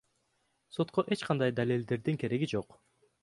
Сотко 0.75 1.01
эч 1.15 1.21
кандай 1.27 1.53
далилдердин 1.59 2.19
кереги 2.23 2.51
жок. 2.57 2.77